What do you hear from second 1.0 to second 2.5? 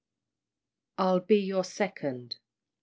be your second."